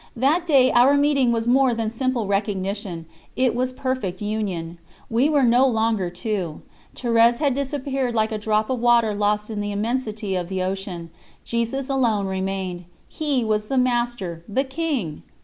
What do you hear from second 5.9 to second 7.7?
two. Thérèse had